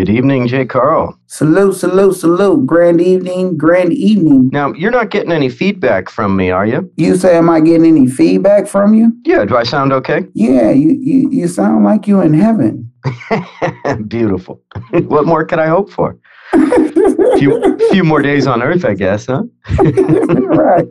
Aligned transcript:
Good 0.00 0.08
evening, 0.08 0.48
J 0.48 0.64
Karl. 0.64 1.14
Salute, 1.26 1.74
salute, 1.74 2.14
salute. 2.14 2.64
Grand 2.64 3.02
evening, 3.02 3.58
grand 3.58 3.92
evening. 3.92 4.48
Now, 4.50 4.72
you're 4.72 4.90
not 4.90 5.10
getting 5.10 5.30
any 5.30 5.50
feedback 5.50 6.08
from 6.08 6.36
me, 6.36 6.50
are 6.50 6.64
you? 6.64 6.90
You 6.96 7.16
say, 7.16 7.36
am 7.36 7.50
I 7.50 7.60
getting 7.60 7.84
any 7.84 8.06
feedback 8.06 8.66
from 8.66 8.94
you? 8.94 9.12
Yeah, 9.26 9.44
do 9.44 9.58
I 9.58 9.62
sound 9.62 9.92
okay? 9.92 10.24
Yeah, 10.32 10.70
you, 10.70 10.96
you, 10.98 11.28
you 11.30 11.48
sound 11.48 11.84
like 11.84 12.06
you 12.06 12.22
in 12.22 12.32
heaven. 12.32 12.90
Beautiful. 14.08 14.62
what 14.90 15.26
more 15.26 15.44
could 15.44 15.58
I 15.58 15.66
hope 15.66 15.90
for? 15.90 16.16
few, 17.36 17.78
few 17.90 18.02
more 18.02 18.22
days 18.22 18.46
on 18.46 18.62
Earth, 18.62 18.86
I 18.86 18.94
guess, 18.94 19.26
huh? 19.26 19.42
right. 20.56 20.88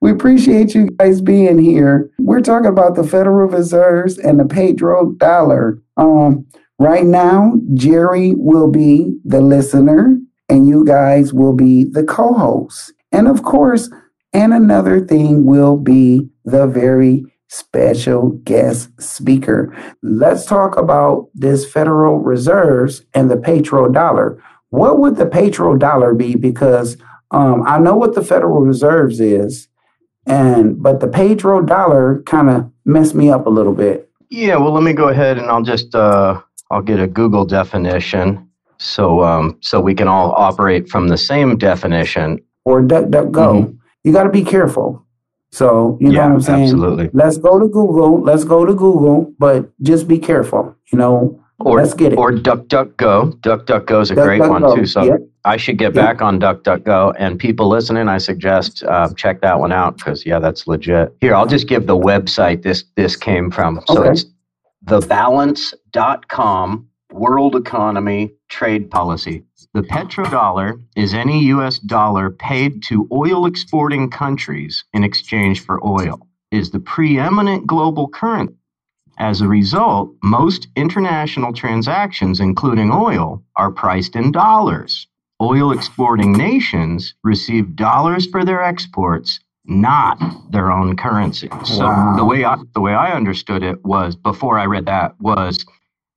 We 0.00 0.10
appreciate 0.10 0.74
you 0.74 0.86
guys 0.98 1.20
being 1.20 1.58
here. 1.58 2.10
We're 2.18 2.40
talking 2.40 2.68
about 2.68 2.94
the 2.94 3.04
Federal 3.04 3.48
Reserves 3.48 4.18
and 4.18 4.40
the 4.40 4.44
petrodollar. 4.44 5.80
Um, 5.96 6.46
right 6.78 7.04
now, 7.04 7.60
Jerry 7.74 8.34
will 8.36 8.70
be 8.70 9.18
the 9.24 9.40
listener, 9.40 10.18
and 10.48 10.66
you 10.66 10.84
guys 10.84 11.34
will 11.34 11.52
be 11.52 11.84
the 11.84 12.04
co-hosts. 12.04 12.92
And 13.12 13.28
of 13.28 13.42
course, 13.42 13.90
and 14.32 14.54
another 14.54 15.00
thing 15.04 15.44
will 15.44 15.76
be 15.76 16.28
the 16.44 16.66
very 16.66 17.24
special 17.48 18.30
guest 18.44 18.88
speaker. 19.02 19.76
Let's 20.02 20.46
talk 20.46 20.78
about 20.78 21.28
this 21.34 21.70
Federal 21.70 22.20
Reserves 22.20 23.02
and 23.12 23.30
the 23.30 23.36
Petro 23.36 23.88
dollar. 23.90 24.42
What 24.70 25.00
would 25.00 25.16
the 25.16 25.26
Petro 25.26 25.76
dollar 25.76 26.14
be? 26.14 26.36
Because 26.36 26.96
um, 27.32 27.64
I 27.66 27.78
know 27.78 27.96
what 27.96 28.14
the 28.14 28.24
Federal 28.24 28.60
Reserves 28.60 29.20
is, 29.20 29.68
and 30.26 30.82
but 30.82 31.00
the 31.00 31.08
Petro 31.08 31.62
dollar 31.62 32.22
kind 32.26 32.50
of 32.50 32.70
messed 32.84 33.14
me 33.14 33.30
up 33.30 33.46
a 33.46 33.50
little 33.50 33.74
bit. 33.74 34.10
Yeah, 34.28 34.56
well, 34.56 34.72
let 34.72 34.82
me 34.82 34.92
go 34.92 35.08
ahead 35.08 35.38
and 35.38 35.50
I'll 35.50 35.62
just 35.62 35.94
uh, 35.94 36.40
I'll 36.70 36.82
get 36.82 37.00
a 37.00 37.06
Google 37.06 37.44
definition 37.44 38.48
so 38.78 39.22
um, 39.22 39.58
so 39.60 39.80
we 39.80 39.94
can 39.94 40.08
all 40.08 40.32
operate 40.32 40.88
from 40.88 41.08
the 41.08 41.18
same 41.18 41.56
definition. 41.58 42.38
Or 42.64 42.82
DuckDuckGo. 42.82 43.32
Mm-hmm. 43.32 43.76
You 44.04 44.12
got 44.12 44.24
to 44.24 44.30
be 44.30 44.44
careful 44.44 45.04
so 45.50 45.98
you 46.00 46.12
yeah, 46.12 46.12
know 46.12 46.22
what 46.28 46.34
I'm 46.34 46.40
saying? 46.42 46.62
Absolutely. 46.64 47.10
Let's 47.12 47.36
go 47.36 47.58
to 47.58 47.66
Google. 47.66 48.22
Let's 48.22 48.44
go 48.44 48.64
to 48.64 48.72
Google, 48.72 49.32
but 49.38 49.70
just 49.82 50.06
be 50.06 50.18
careful. 50.18 50.76
You 50.92 50.98
know, 50.98 51.42
or, 51.58 51.78
let's 51.78 51.94
get 51.94 52.12
it. 52.12 52.18
Or 52.18 52.32
DuckDuckGo. 52.32 53.40
DuckDuckGo 53.40 54.02
is 54.02 54.10
a 54.10 54.14
Duck, 54.14 54.24
great 54.24 54.38
Duck, 54.38 54.50
one 54.50 54.62
Go. 54.62 54.76
too. 54.76 54.86
So 54.86 55.02
yep. 55.02 55.20
I 55.44 55.56
should 55.56 55.78
get 55.78 55.94
back 55.94 56.20
on 56.20 56.38
DuckDuckGo. 56.38 57.14
And 57.18 57.38
people 57.38 57.68
listening, 57.68 58.08
I 58.08 58.18
suggest 58.18 58.82
uh, 58.84 59.12
check 59.14 59.40
that 59.40 59.58
one 59.58 59.72
out 59.72 59.96
because 59.96 60.26
yeah, 60.26 60.38
that's 60.38 60.66
legit. 60.66 61.14
Here, 61.20 61.34
I'll 61.34 61.46
just 61.46 61.66
give 61.66 61.86
the 61.86 61.96
website 61.96 62.62
this 62.62 62.84
this 62.96 63.16
came 63.16 63.50
from. 63.50 63.80
So 63.86 64.00
okay. 64.00 64.10
it's 64.10 64.24
thebalance.com 64.86 66.88
world 67.12 67.56
economy 67.56 68.32
trade 68.48 68.90
policy. 68.90 69.44
The 69.74 69.82
petrodollar 69.82 70.80
is 70.96 71.14
any 71.14 71.44
US 71.46 71.78
dollar 71.78 72.30
paid 72.30 72.82
to 72.84 73.08
oil 73.12 73.46
exporting 73.46 74.10
countries 74.10 74.84
in 74.92 75.04
exchange 75.04 75.64
for 75.64 75.84
oil, 75.86 76.26
is 76.50 76.70
the 76.70 76.80
preeminent 76.80 77.66
global 77.66 78.08
currency. 78.08 78.54
As 79.18 79.42
a 79.42 79.48
result, 79.48 80.14
most 80.22 80.68
international 80.76 81.52
transactions, 81.52 82.40
including 82.40 82.90
oil, 82.90 83.44
are 83.54 83.70
priced 83.70 84.16
in 84.16 84.32
dollars. 84.32 85.06
Oil 85.40 85.72
exporting 85.72 86.32
nations 86.32 87.14
receive 87.24 87.74
dollars 87.74 88.26
for 88.26 88.44
their 88.44 88.62
exports, 88.62 89.40
not 89.64 90.18
their 90.50 90.70
own 90.70 90.96
currency. 90.96 91.48
So 91.64 91.84
wow. 91.84 92.14
the 92.16 92.24
way 92.24 92.44
I, 92.44 92.58
the 92.74 92.80
way 92.80 92.92
I 92.92 93.12
understood 93.12 93.62
it 93.62 93.82
was 93.84 94.16
before 94.16 94.58
I 94.58 94.66
read 94.66 94.86
that 94.86 95.18
was 95.20 95.64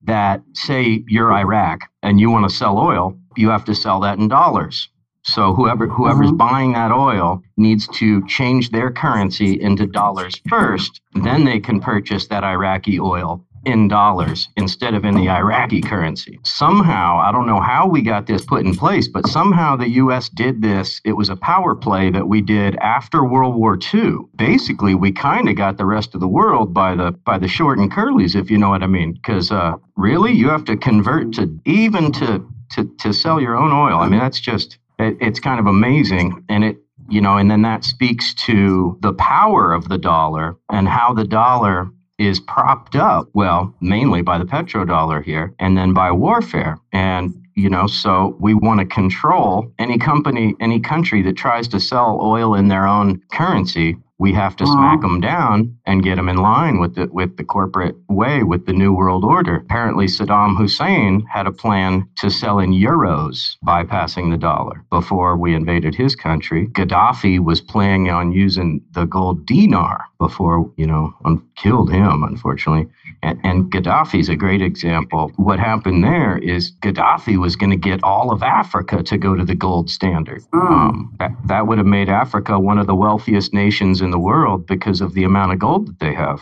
that 0.04 0.42
say 0.54 1.04
you're 1.08 1.32
Iraq 1.32 1.90
and 2.02 2.20
you 2.20 2.30
want 2.30 2.50
to 2.50 2.56
sell 2.56 2.78
oil, 2.78 3.18
you 3.38 3.50
have 3.50 3.64
to 3.66 3.76
sell 3.76 4.02
that 4.02 4.20
in 4.20 4.28
dollars. 4.28 4.90
So 5.26 5.54
whoever 5.54 5.88
whoever's 5.88 6.28
mm-hmm. 6.28 6.38
buying 6.38 6.74
that 6.74 6.92
oil 6.92 7.42
needs 7.56 7.88
to 8.00 8.26
change 8.28 8.72
their 8.72 8.92
currency 8.92 9.60
into 9.60 9.88
dollars 9.88 10.34
first, 10.50 11.00
then 11.14 11.46
they 11.46 11.62
can 11.62 11.80
purchase 11.80 12.28
that 12.28 12.44
Iraqi 12.44 13.00
oil 13.00 13.46
in 13.66 13.88
dollars 13.88 14.50
instead 14.58 14.94
of 14.94 15.06
in 15.06 15.16
the 15.16 15.30
Iraqi 15.30 15.82
currency. 15.82 16.40
Somehow, 16.44 17.20
I 17.20 17.32
don't 17.32 17.48
know 17.48 17.62
how 17.62 17.88
we 17.88 18.02
got 18.02 18.28
this 18.28 18.46
put 18.46 18.66
in 18.66 18.76
place, 18.76 19.08
but 19.08 19.28
somehow 19.28 19.76
the 19.76 19.90
US 19.90 20.30
did 20.30 20.62
this. 20.62 21.00
It 21.06 21.14
was 21.14 21.30
a 21.30 21.36
power 21.36 21.76
play 21.76 22.10
that 22.12 22.28
we 22.28 22.42
did 22.42 22.76
after 22.78 23.24
World 23.24 23.56
War 23.56 23.78
II. 23.94 24.18
Basically, 24.36 24.96
we 24.96 25.12
kind 25.12 25.50
of 25.50 25.56
got 25.56 25.78
the 25.78 25.86
rest 25.86 26.14
of 26.14 26.22
the 26.22 26.28
world 26.28 26.74
by 26.74 26.96
the 26.96 27.12
by 27.26 27.38
the 27.38 27.48
short 27.48 27.80
and 27.80 27.92
curlies, 27.92 28.36
if 28.36 28.50
you 28.52 28.58
know 28.58 28.70
what 28.70 28.84
I 28.84 28.88
mean. 28.88 29.14
Because 29.14 29.52
uh, 29.52 29.76
really, 29.96 30.34
you 30.34 30.50
have 30.50 30.66
to 30.66 30.78
convert 30.78 31.34
to 31.34 31.60
even 31.66 32.12
to 32.14 32.46
to 32.72 32.86
to 33.00 33.14
sell 33.14 33.40
your 33.40 33.56
own 33.56 33.72
oil. 33.72 34.00
I 34.00 34.10
mean, 34.10 34.20
that's 34.20 34.40
just 34.40 34.78
it, 35.00 35.18
it's 35.22 35.40
kind 35.40 35.60
of 35.60 35.68
amazing, 35.68 36.44
and 36.50 36.64
it 36.64 36.78
you 37.10 37.22
know, 37.22 37.38
and 37.38 37.52
then 37.52 37.62
that 37.64 37.84
speaks 37.84 38.34
to 38.34 38.98
the 39.02 39.14
power 39.14 39.74
of 39.74 39.90
the 39.90 39.98
dollar 39.98 40.56
and 40.72 40.88
how 40.88 41.14
the 41.14 41.26
dollar 41.26 41.90
is 42.18 42.40
propped 42.40 42.96
up, 42.96 43.28
well, 43.34 43.74
mainly 43.82 44.22
by 44.22 44.38
the 44.38 44.46
petrodollar 44.46 45.24
here, 45.24 45.54
and 45.60 45.78
then 45.78 45.94
by 45.94 46.12
warfare. 46.12 46.78
And 46.92 47.34
you 47.56 47.70
know, 47.70 47.86
so 47.86 48.36
we 48.40 48.56
want 48.56 48.80
to 48.80 48.86
control 48.86 49.72
any 49.78 50.00
company, 50.00 50.56
any 50.60 50.80
country 50.80 51.22
that 51.22 51.38
tries 51.38 51.68
to 51.70 51.80
sell 51.80 52.20
oil 52.22 52.56
in 52.56 52.68
their 52.68 52.88
own 52.88 53.22
currency 53.32 53.96
we 54.20 54.34
have 54.34 54.56
to 54.58 54.66
smack 54.66 55.02
them 55.02 55.20
down 55.20 55.78
and 55.86 56.04
get 56.04 56.16
them 56.16 56.30
in 56.30 56.38
line 56.38 56.80
with 56.80 56.96
the 56.96 57.08
with 57.12 57.38
the 57.38 57.44
corporate 57.44 57.96
way 58.10 58.44
with 58.44 58.66
the 58.66 58.74
new 58.74 58.94
world 58.94 59.26
order. 59.26 59.56
Apparently, 59.56 60.06
Saddam 60.06 60.56
Hussein 60.58 61.26
had 61.32 61.48
a 61.48 61.52
plan 61.52 62.08
to 62.18 62.30
sell 62.30 62.60
in 62.60 62.72
euros, 62.72 63.58
bypassing 63.66 64.32
the 64.32 64.38
dollar 64.38 64.86
before 64.90 65.36
we 65.38 65.56
invaded 65.56 65.96
his 65.96 66.16
country. 66.16 66.68
Gaddafi 66.68 67.40
was 67.40 67.62
planning 67.62 68.10
on 68.10 68.32
using 68.32 68.82
the 68.92 69.06
gold 69.06 69.46
dinar 69.46 70.06
before 70.20 70.72
you 70.78 70.86
know 70.88 71.14
un- 71.26 71.44
killed 71.56 71.92
him, 71.92 72.24
unfortunately. 72.24 72.88
And, 73.24 73.40
and 73.44 73.72
Gaddafi's 73.72 74.28
a 74.28 74.36
great 74.36 74.62
example. 74.62 75.32
What 75.38 75.58
happened 75.58 76.04
there 76.04 76.38
is 76.38 76.74
Gaddafi 76.82 77.40
was 77.40 77.56
going 77.56 77.70
to 77.70 77.78
get 77.78 78.04
all 78.04 78.32
of 78.34 78.44
Africa 78.44 79.02
to 79.02 79.18
go 79.18 79.34
to 79.34 79.46
the 79.46 79.56
gold 79.56 79.90
standard. 79.90 80.44
Mm. 80.54 80.60
Um, 80.60 81.16
that, 81.20 81.32
that 81.46 81.66
would 81.66 81.78
have 81.78 81.88
made 81.88 82.10
Africa 82.10 82.60
one 82.60 82.78
of 82.78 82.86
the 82.86 82.96
wealthiest 82.96 83.54
nations 83.54 84.02
in 84.02 84.12
the 84.12 84.20
world 84.20 84.68
because 84.68 85.00
of 85.00 85.14
the 85.14 85.24
amount 85.24 85.54
of 85.54 85.60
gold 85.60 85.88
that 85.88 86.00
they 86.00 86.14
have. 86.14 86.42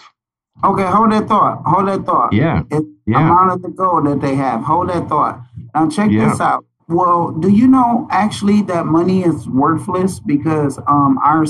Okay, 0.64 0.86
hold 0.86 1.12
that 1.12 1.28
thought. 1.28 1.62
Hold 1.66 1.88
that 1.88 2.04
thought. 2.04 2.34
Yeah. 2.34 2.64
It's 2.72 2.86
yeah. 3.06 3.22
amount 3.22 3.52
of 3.52 3.62
the 3.62 3.70
gold 3.70 4.08
that 4.08 4.20
they 4.20 4.36
have. 4.36 4.64
Hold 4.64 4.90
that 4.90 5.08
thought. 5.08 5.40
Now 5.76 5.88
check 5.88 6.10
yeah. 6.10 6.30
this 6.30 6.42
out. 6.42 6.66
Well, 6.88 7.32
do 7.32 7.50
you 7.50 7.68
know 7.68 8.08
actually 8.12 8.64
that 8.64 8.86
money 8.86 9.24
is 9.24 9.48
worthless 9.48 10.20
because 10.20 10.80
um 10.88 11.20
our 11.24 11.46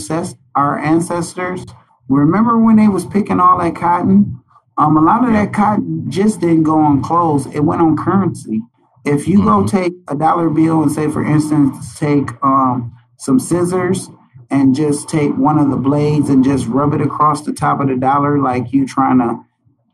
our 0.56 0.78
ancestors 0.78 1.66
remember 2.09 2.59
when 2.59 2.75
they 2.75 2.90
was 2.90 3.06
picking 3.06 3.40
all 3.40 3.58
that 3.59 3.75
cotton? 3.75 4.41
Um, 4.81 4.97
a 4.97 5.02
lot 5.02 5.24
of 5.24 5.31
that 5.34 5.53
cotton 5.53 6.09
just 6.09 6.40
didn't 6.40 6.64
go 6.64 6.80
on 6.80 7.03
clothes; 7.03 7.46
it 7.53 7.59
went 7.59 7.81
on 7.81 7.96
currency. 7.96 8.62
If 9.06 9.28
you 9.28 9.38
mm-hmm. 9.38 9.47
go 9.47 9.68
take 9.68 9.94
a 10.08 10.16
dollar 10.16 10.50
bill 10.50 10.81
and 10.81 10.92
say, 10.92 11.08
for 11.08 11.24
instance, 11.24 12.00
take 12.00 12.31
um, 12.44 12.92
some 13.18 13.40
scissors 13.40 14.09
and 14.50 14.74
just 14.74 15.08
take 15.08 15.38
one 15.38 15.59
of 15.59 15.69
the 15.69 15.78
blades 15.78 16.30
and 16.30 16.44
just 16.44 16.66
rub 16.66 16.96
it 16.96 17.02
across 17.02 17.44
the 17.44 17.53
top 17.53 17.80
of 17.80 17.90
the 17.90 17.96
dollar, 17.96 18.40
like 18.40 18.74
you 18.74 18.88
trying 18.88 19.19
to 19.19 19.40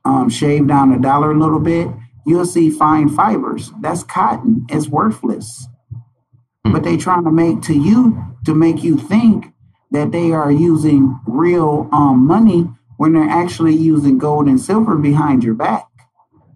um, 0.06 0.30
shave 0.30 0.68
down 0.68 0.94
a 0.94 1.00
dollar 1.00 1.32
a 1.32 1.38
little 1.38 1.60
bit, 1.60 1.90
you'll 2.26 2.46
see 2.46 2.70
fine 2.70 3.10
fibers. 3.10 3.72
That's 3.82 4.04
cotton. 4.04 4.66
It's 4.70 4.88
worthless. 4.88 5.68
Mm-hmm. 5.92 6.72
But 6.72 6.84
they 6.84 6.96
trying 6.96 7.26
to 7.26 7.32
make 7.32 7.62
to 7.64 7.74
you 7.74 8.24
to 8.46 8.56
make 8.56 8.86
you 8.86 8.98
think 8.98 9.48
that 9.92 10.14
they 10.14 10.32
are 10.32 10.52
using 10.52 11.20
real 11.28 11.90
um, 11.92 12.26
money 12.26 12.70
when 12.98 13.14
they're 13.14 13.30
actually 13.30 13.76
using 13.76 14.18
gold 14.18 14.48
and 14.48 14.60
silver 14.60 14.96
behind 14.96 15.44
your 15.44 15.54
back. 15.54 15.86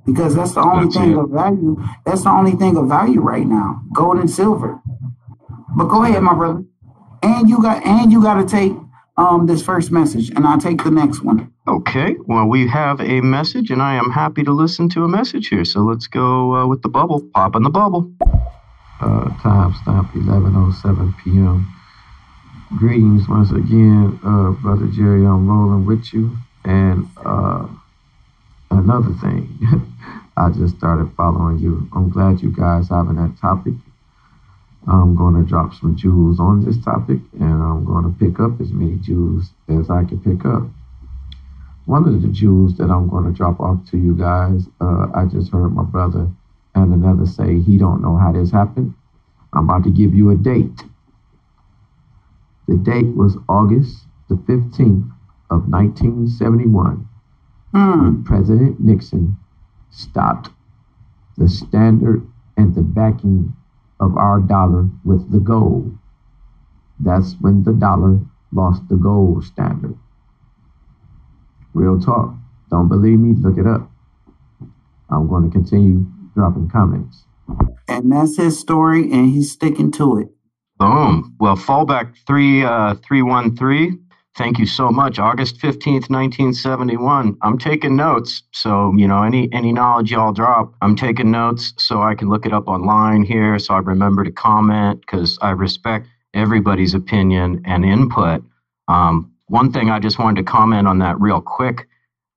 Because 0.06 0.36
that's 0.36 0.54
the 0.54 0.62
only 0.62 0.86
that's 0.86 0.98
thing 0.98 1.12
it. 1.12 1.18
of 1.18 1.30
value. 1.30 1.82
That's 2.06 2.24
the 2.24 2.32
only 2.32 2.54
thing 2.54 2.76
of 2.76 2.88
value 2.88 3.22
right 3.22 3.46
now. 3.46 3.82
Gold 3.94 4.18
and 4.18 4.30
silver. 4.30 4.82
But 5.78 5.86
go 5.86 6.04
ahead, 6.04 6.22
my 6.24 6.34
brother. 6.34 6.64
And 7.24 7.48
you 7.48 7.62
got 7.62 7.86
and 7.86 8.12
you 8.12 8.22
gotta 8.22 8.46
take 8.46 8.74
um 9.18 9.46
this 9.46 9.64
first 9.64 9.92
message 9.92 10.32
and 10.32 10.46
I'll 10.48 10.60
take 10.60 10.84
the 10.84 10.90
next 10.90 11.22
one. 11.22 11.54
Okay. 11.68 12.16
Well, 12.26 12.48
we 12.48 12.68
have 12.68 13.00
a 13.00 13.22
message 13.22 13.70
and 13.70 13.82
I 13.82 13.94
am 13.96 14.10
happy 14.10 14.44
to 14.44 14.52
listen 14.52 14.90
to 14.90 15.04
a 15.04 15.08
message 15.08 15.50
here. 15.50 15.64
So 15.64 15.82
let's 15.82 16.08
go 16.08 16.56
uh, 16.56 16.66
with 16.66 16.82
the 16.82 16.90
bubble. 16.90 17.22
Pop 17.36 17.56
in 17.56 17.62
the 17.62 17.70
bubble. 17.70 18.12
Uh, 19.00 19.30
time 19.42 19.74
stamp 19.84 20.12
11:07 20.14 21.14
p.m. 21.24 21.68
Greetings 22.78 23.28
once 23.30 23.52
again, 23.52 24.20
uh, 24.24 24.52
Brother 24.52 24.88
Jerry. 24.88 25.26
I'm 25.26 25.48
rolling 25.50 25.86
with 25.86 26.14
you. 26.14 26.38
And 26.66 27.10
uh, 27.18 27.68
another 28.72 29.14
thing, 29.22 29.60
I 30.38 30.50
just 30.52 30.78
started 30.78 31.12
following 31.18 31.60
you. 31.60 31.90
I'm 31.94 32.10
glad 32.10 32.42
you 32.42 32.52
guys 32.52 32.90
having 32.90 33.16
that 33.18 33.38
topic. 33.42 33.74
I'm 34.88 35.16
going 35.16 35.36
to 35.36 35.48
drop 35.50 35.74
some 35.76 35.96
jewels 35.96 36.40
on 36.40 36.66
this 36.66 36.78
topic, 36.84 37.20
and 37.40 37.64
I'm 37.64 37.86
going 37.86 38.06
to 38.06 38.20
pick 38.20 38.40
up 38.40 38.62
as 38.62 38.72
many 38.72 38.98
jewels 38.98 39.52
as 39.70 39.90
I 39.90 40.06
can 40.06 40.20
pick 40.22 40.46
up. 40.46 40.64
one 41.86 42.08
of 42.08 42.22
the 42.22 42.28
jewels 42.30 42.78
that 42.78 42.90
I'm 42.92 43.10
going 43.10 43.26
to 43.26 43.32
drop 43.32 43.60
off 43.60 43.90
to 43.92 43.98
you 43.98 44.16
guys. 44.16 44.64
Uh, 44.82 45.08
I 45.14 45.26
just 45.26 45.52
heard 45.52 45.70
my 45.76 45.84
brother 45.84 46.30
and 46.76 46.94
another 46.94 47.26
say 47.26 47.60
he 47.62 47.78
don't 47.78 48.02
know 48.02 48.18
how 48.18 48.32
this 48.32 48.52
happened. 48.52 48.94
I'm 49.54 49.66
about 49.70 49.84
to 49.86 49.92
give 49.92 50.16
you 50.16 50.30
a 50.32 50.36
date. 50.36 50.84
The 52.72 52.78
date 52.78 53.18
was 53.18 53.38
August 53.50 54.06
the 54.30 54.36
15th 54.36 55.12
of 55.50 55.68
1971 55.68 57.06
mm. 57.76 58.02
when 58.02 58.24
President 58.24 58.80
Nixon 58.80 59.36
stopped 59.90 60.52
the 61.38 61.50
standard 61.50 62.26
and 62.56 62.74
the 62.74 62.82
backing 62.82 63.54
of 64.00 64.16
our 64.16 64.40
dollar 64.40 64.88
with 65.04 65.34
the 65.34 65.40
gold. 65.40 65.98
That's 66.98 67.36
when 67.42 67.66
the 67.66 67.74
dollar 67.74 68.22
lost 68.54 68.88
the 68.88 68.96
gold 68.96 69.44
standard. 69.44 69.98
Real 71.74 72.00
talk. 72.00 72.36
Don't 72.70 72.88
believe 72.88 73.20
me? 73.20 73.36
Look 73.38 73.58
it 73.58 73.68
up. 73.68 73.92
I'm 75.10 75.28
going 75.28 75.44
to 75.44 75.50
continue 75.50 76.06
dropping 76.36 76.70
comments. 76.70 77.26
And 77.90 78.10
that's 78.14 78.38
his 78.38 78.58
story, 78.58 79.12
and 79.12 79.30
he's 79.30 79.52
sticking 79.52 79.92
to 79.92 80.20
it. 80.20 80.30
Boom. 80.82 81.36
Well, 81.40 81.56
fallback 81.56 82.16
three 82.26 82.64
uh, 82.64 82.96
three 83.08 83.22
one 83.22 83.56
three. 83.56 84.00
Thank 84.36 84.58
you 84.58 84.66
so 84.66 84.90
much. 84.90 85.20
August 85.20 85.58
fifteenth, 85.62 86.10
nineteen 86.10 86.56
seventy 86.56 86.98
one. 86.98 87.38
I'm 87.44 87.60
taking 87.60 87.96
notes, 87.96 88.42
so 88.52 88.92
you 88.98 89.08
know 89.08 89.22
any 89.22 89.48
any 89.54 89.72
knowledge 89.74 90.10
y'all 90.10 90.34
drop, 90.34 90.74
I'm 90.82 90.96
taking 90.96 91.30
notes 91.30 91.76
so 91.78 92.02
I 92.02 92.16
can 92.16 92.30
look 92.30 92.48
it 92.48 92.52
up 92.52 92.68
online 92.68 93.22
here, 93.22 93.60
so 93.60 93.76
I 93.76 93.78
remember 93.78 94.24
to 94.24 94.32
comment 94.32 95.02
because 95.02 95.38
I 95.44 95.52
respect 95.52 96.08
everybody's 96.34 96.96
opinion 96.96 97.62
and 97.64 97.86
input. 97.86 98.44
Um, 98.88 99.32
one 99.50 99.72
thing 99.72 99.92
I 99.92 100.00
just 100.00 100.18
wanted 100.18 100.44
to 100.44 100.52
comment 100.52 100.88
on 100.88 100.98
that 100.98 101.22
real 101.22 101.42
quick, 101.42 101.88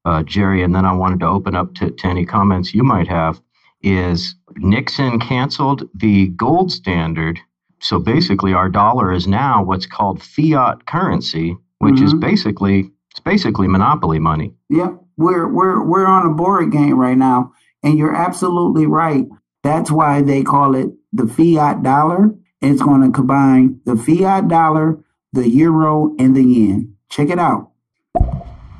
uh, 0.05 0.23
Jerry, 0.23 0.62
and 0.62 0.75
then 0.75 0.85
I 0.85 0.93
wanted 0.93 1.20
to 1.20 1.26
open 1.29 1.56
up 1.56 1.75
to, 1.76 1.90
to 1.90 2.06
any 2.06 2.26
comments 2.26 2.75
you 2.75 2.85
might 2.85 3.08
have, 3.08 3.40
is 3.81 4.35
Nixon 4.56 5.19
canceled 5.19 5.88
the 5.94 6.26
gold 6.29 6.70
standard. 6.70 7.40
So 7.84 7.98
basically, 7.98 8.54
our 8.54 8.70
dollar 8.70 9.12
is 9.12 9.26
now 9.26 9.62
what's 9.62 9.84
called 9.84 10.22
fiat 10.22 10.86
currency, 10.86 11.54
which 11.81 11.96
mm-hmm. 11.96 12.06
is 12.06 12.14
basically 12.14 12.90
it's 13.10 13.20
basically 13.20 13.69
monopoly 13.69 14.19
money. 14.19 14.54
Yep, 14.70 15.00
we're 15.19 15.46
we're 15.46 15.84
we're 15.84 16.06
on 16.06 16.26
a 16.26 16.31
board 16.31 16.72
game 16.72 16.98
right 16.98 17.16
now, 17.16 17.52
and 17.82 17.98
you're 17.98 18.16
absolutely 18.16 18.86
right. 18.86 19.26
That's 19.62 19.90
why 19.90 20.22
they 20.22 20.42
call 20.42 20.75
it 20.75 20.88
the 21.12 21.26
fiat 21.26 21.82
dollar. 21.82 22.34
It's 22.62 22.81
going 22.81 23.02
to 23.02 23.10
combine 23.10 23.81
the 23.84 23.96
fiat 23.96 24.48
dollar, 24.48 24.98
the 25.34 25.46
euro, 25.46 26.16
and 26.19 26.34
the 26.34 26.42
yen. 26.42 26.96
Check 27.10 27.28
it 27.28 27.38
out. 27.38 27.70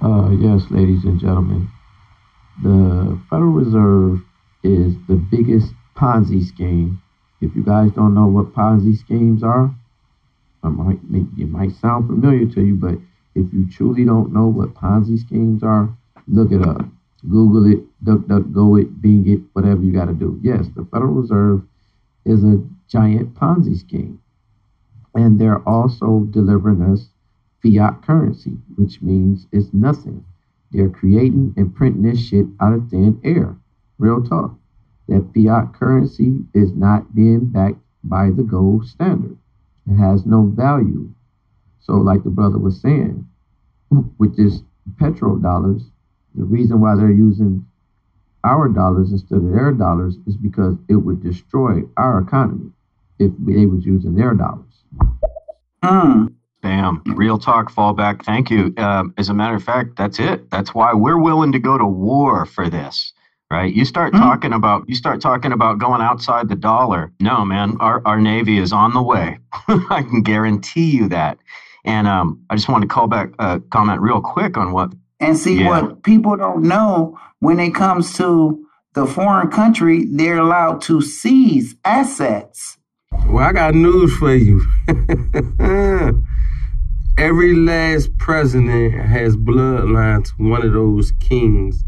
Uh, 0.00 0.30
yes, 0.30 0.62
ladies 0.70 1.04
and 1.04 1.20
gentlemen, 1.20 1.68
the 2.62 3.20
Federal 3.28 3.52
Reserve 3.52 4.20
is 4.62 4.94
the 5.08 5.16
biggest 5.16 5.74
Ponzi 5.94 6.42
scheme. 6.42 7.02
If 7.44 7.55
you 7.55 7.62
guys 7.62 7.93
don't 7.93 8.14
know 8.14 8.26
what 8.26 8.55
Ponzi 8.55 8.96
schemes 8.96 9.43
are, 9.43 9.75
it 10.64 10.69
might, 10.69 10.99
it 11.12 11.50
might 11.50 11.73
sound 11.73 12.06
familiar 12.06 12.46
to 12.46 12.62
you, 12.64 12.75
but 12.75 12.94
if 13.35 13.52
you 13.52 13.69
truly 13.70 14.06
don't 14.06 14.32
know 14.32 14.46
what 14.46 14.73
Ponzi 14.75 15.19
schemes 15.19 15.62
are, 15.62 15.94
look 16.26 16.52
it 16.52 16.67
up. 16.67 16.87
Google 17.29 17.70
it, 17.70 17.81
duck, 18.02 18.26
duck, 18.29 18.50
go 18.50 18.76
it, 18.76 19.02
Bing 19.02 19.29
it, 19.29 19.41
whatever 19.52 19.82
you 19.82 19.93
got 19.93 20.06
to 20.06 20.14
do. 20.14 20.41
Yes, 20.43 20.69
the 20.75 20.87
Federal 20.91 21.12
Reserve 21.12 21.62
is 22.25 22.43
a 22.44 22.62
giant 22.88 23.35
Ponzi 23.35 23.79
scheme. 23.79 24.20
And 25.14 25.38
they're 25.38 25.67
also 25.69 26.20
delivering 26.31 26.81
us 26.81 27.11
fiat 27.62 28.02
currency, 28.02 28.56
which 28.76 29.02
means 29.02 29.46
it's 29.52 29.73
nothing. 29.75 30.25
They're 30.70 30.88
creating 30.88 31.52
and 31.58 31.75
printing 31.75 32.02
this 32.02 32.20
shit 32.20 32.46
out 32.61 32.73
of 32.73 32.88
thin 32.88 33.20
air. 33.23 33.55
Real 33.99 34.23
talk. 34.23 34.56
That 35.08 35.30
fiat 35.34 35.74
currency 35.74 36.38
is 36.54 36.72
not 36.74 37.14
being 37.14 37.46
backed 37.46 37.78
by 38.02 38.30
the 38.30 38.42
gold 38.42 38.86
standard. 38.86 39.36
It 39.90 39.96
has 39.96 40.24
no 40.24 40.44
value. 40.44 41.12
So, 41.80 41.94
like 41.94 42.24
the 42.24 42.30
brother 42.30 42.58
was 42.58 42.80
saying, 42.80 43.26
with 44.18 44.36
this 44.36 44.62
petrodollars, 45.00 45.82
the 46.34 46.44
reason 46.44 46.80
why 46.80 46.96
they're 46.96 47.10
using 47.10 47.66
our 48.44 48.68
dollars 48.68 49.12
instead 49.12 49.38
of 49.38 49.50
their 49.50 49.72
dollars 49.72 50.16
is 50.26 50.36
because 50.36 50.76
it 50.88 50.96
would 50.96 51.22
destroy 51.22 51.80
our 51.96 52.18
economy 52.20 52.70
if 53.18 53.32
they 53.38 53.66
was 53.66 53.84
using 53.84 54.14
their 54.14 54.34
dollars. 54.34 54.84
Mm. 55.82 56.34
Bam. 56.62 57.02
Real 57.06 57.38
talk, 57.38 57.70
fallback. 57.70 58.24
Thank 58.24 58.50
you. 58.50 58.72
Uh, 58.78 59.04
as 59.18 59.28
a 59.28 59.34
matter 59.34 59.54
of 59.54 59.62
fact, 59.62 59.96
that's 59.96 60.18
it. 60.18 60.50
That's 60.50 60.74
why 60.74 60.94
we're 60.94 61.18
willing 61.18 61.52
to 61.52 61.58
go 61.58 61.76
to 61.76 61.84
war 61.84 62.46
for 62.46 62.70
this. 62.70 63.12
Right? 63.54 63.72
You 63.72 63.84
start 63.84 64.12
mm 64.12 64.18
talking 64.18 64.52
about 64.52 64.88
you 64.88 64.96
start 64.96 65.20
talking 65.20 65.52
about 65.52 65.78
going 65.78 66.00
outside 66.00 66.48
the 66.48 66.56
dollar. 66.56 67.12
No, 67.20 67.44
man, 67.44 67.76
our, 67.78 68.02
our 68.04 68.20
navy 68.20 68.58
is 68.58 68.72
on 68.72 68.92
the 68.94 69.02
way. 69.02 69.38
I 69.68 70.02
can 70.02 70.22
guarantee 70.22 70.90
you 70.90 71.08
that. 71.10 71.38
And 71.84 72.08
um, 72.08 72.42
I 72.50 72.56
just 72.56 72.68
want 72.68 72.82
to 72.82 72.88
call 72.88 73.06
back 73.06 73.30
uh, 73.38 73.60
comment 73.70 74.00
real 74.00 74.20
quick 74.20 74.56
on 74.56 74.72
what 74.72 74.92
and 75.20 75.38
see 75.38 75.60
yeah. 75.60 75.68
what 75.68 76.02
people 76.02 76.36
don't 76.36 76.64
know 76.64 77.16
when 77.38 77.60
it 77.60 77.74
comes 77.74 78.16
to 78.16 78.66
the 78.94 79.06
foreign 79.06 79.50
country, 79.50 80.06
they're 80.06 80.38
allowed 80.38 80.80
to 80.82 81.00
seize 81.00 81.76
assets. 81.84 82.76
Well, 83.28 83.44
I 83.44 83.52
got 83.52 83.74
news 83.74 84.16
for 84.16 84.34
you. 84.34 84.66
every 87.18 87.54
last 87.54 88.16
president 88.18 88.94
has 88.94 89.36
bloodline 89.36 90.24
to 90.24 90.32
one 90.38 90.66
of 90.66 90.72
those 90.72 91.12
kings 91.20 91.84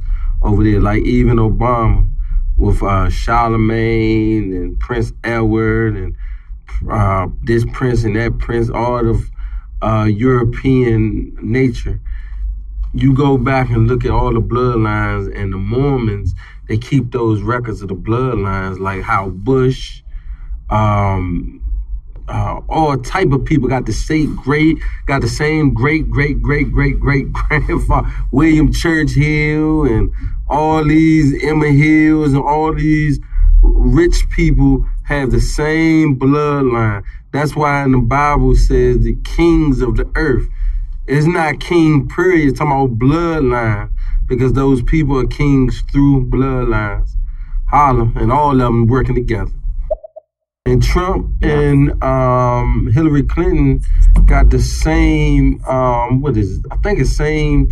over 0.47 0.63
there, 0.63 0.81
like 0.81 1.03
even 1.03 1.37
Obama 1.37 2.09
with 2.57 2.83
uh, 2.83 3.11
Charlemagne 3.11 4.53
and 4.53 4.81
Prince 4.81 5.13
Edward 5.25 5.97
and 5.97 6.17
uh, 6.91 7.29
this 7.43 7.65
prince 7.73 8.05
and 8.05 8.17
that 8.17 8.39
prince, 8.39 8.71
all 8.71 9.09
of 9.09 9.31
uh, 9.83 10.05
European 10.05 11.37
nature. 11.43 12.01
You 12.95 13.15
go 13.15 13.37
back 13.37 13.69
and 13.71 13.89
look 13.89 14.05
at 14.05 14.11
all 14.11 14.33
the 14.33 14.41
bloodlines, 14.41 15.35
and 15.37 15.53
the 15.53 15.59
Mormons, 15.59 16.35
they 16.69 16.79
keep 16.79 17.13
those 17.13 17.43
records 17.43 17.83
of 17.83 17.89
the 17.89 17.95
bloodlines, 17.95 18.79
like 18.79 19.03
how 19.03 19.29
Bush, 19.29 20.03
um, 20.71 21.61
uh, 22.29 22.61
all 22.69 22.97
type 22.97 23.31
of 23.33 23.45
people 23.45 23.69
got 23.69 23.87
the 23.87 23.93
same 23.93 24.35
great, 24.35 24.79
got 25.07 25.21
the 25.21 25.29
same 25.29 25.73
great, 25.75 26.11
great, 26.11 26.43
great, 26.43 26.73
great, 26.73 26.99
great 26.99 27.33
grandfather, 27.33 28.11
William 28.33 28.73
Churchill, 28.73 29.85
and 29.85 30.13
all 30.49 30.85
these 30.85 31.43
Emma 31.43 31.69
Hills, 31.69 32.33
and 32.33 32.43
all 32.43 32.75
these 32.75 33.19
rich 33.63 34.29
people 34.31 34.87
have 35.05 35.31
the 35.31 35.41
same 35.41 36.19
bloodline. 36.19 37.03
That's 37.33 37.55
why 37.57 37.85
in 37.85 37.93
the 37.93 37.99
Bible 37.99 38.55
says 38.55 39.01
the 39.01 39.17
kings 39.25 39.83
of 39.83 39.97
the 39.97 40.11
earth. 40.15 40.47
It's 41.07 41.27
not 41.27 41.61
king 41.61 42.09
period, 42.09 42.49
it's 42.49 42.59
talking 42.59 42.73
about 42.73 42.99
bloodline, 42.99 43.91
because 44.29 44.53
those 44.53 44.83
people 44.83 45.19
are 45.19 45.27
kings 45.27 45.83
through 45.93 46.27
bloodlines. 46.27 47.11
Holla, 47.69 48.13
and 48.17 48.33
all 48.33 48.53
of 48.53 48.59
them 48.59 48.87
working 48.87 49.15
together. 49.15 49.53
And 50.67 50.83
Trump 50.83 51.33
and 51.43 52.03
um, 52.03 52.91
Hillary 52.93 53.23
Clinton 53.23 53.83
got 54.25 54.51
the 54.51 54.59
same, 54.59 55.65
um, 55.65 56.21
what 56.21 56.37
is 56.37 56.59
it? 56.59 56.65
I 56.73 56.77
think 56.79 56.99
it's 56.99 57.11
same, 57.11 57.69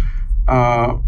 uh, 0.46 0.98